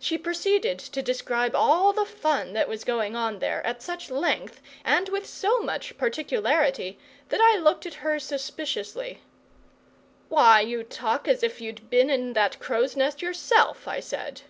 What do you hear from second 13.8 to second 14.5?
I said.